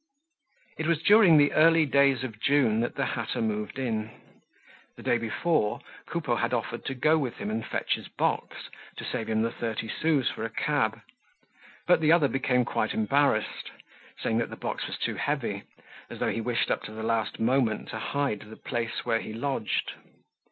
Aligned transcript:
It 0.79 0.87
was 0.87 1.03
during 1.03 1.37
the 1.37 1.51
early 1.53 1.85
days 1.85 2.23
of 2.23 2.39
June 2.39 2.79
that 2.79 2.95
the 2.95 3.05
hatter 3.05 3.39
moved 3.39 3.77
in. 3.77 4.09
The 4.95 5.03
day 5.03 5.19
before, 5.19 5.79
Coupeau 6.07 6.37
had 6.37 6.55
offered 6.55 6.85
to 6.85 6.95
go 6.95 7.19
with 7.19 7.35
him 7.37 7.51
and 7.51 7.63
fetch 7.63 7.93
his 7.93 8.07
box, 8.07 8.69
to 8.97 9.05
save 9.05 9.29
him 9.29 9.43
the 9.43 9.51
thirty 9.51 9.87
sous 9.87 10.27
for 10.27 10.43
a 10.43 10.49
cab. 10.49 11.01
But 11.85 12.01
the 12.01 12.11
other 12.11 12.27
became 12.27 12.65
quite 12.65 12.95
embarrassed, 12.95 13.69
saying 14.19 14.39
that 14.39 14.49
the 14.49 14.55
box 14.55 14.87
was 14.87 14.97
too 14.97 15.13
heavy, 15.17 15.65
as 16.09 16.17
though 16.17 16.31
he 16.31 16.41
wished 16.41 16.71
up 16.71 16.81
to 16.85 16.91
the 16.91 17.03
last 17.03 17.39
moment 17.39 17.89
to 17.89 17.99
hide 17.99 18.39
the 18.39 18.57
place 18.57 19.05
where 19.05 19.19
he 19.19 19.33
lodged. 19.33 19.91